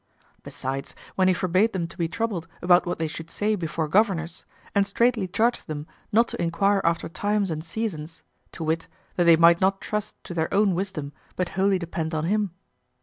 [0.41, 4.45] Besides, when he forbade them to be troubled about what they should say before governors
[4.73, 9.35] and straightly charged them not to inquire after times and seasons, to wit, that they
[9.35, 12.49] might not trust to their own wisdom but wholly depend on him.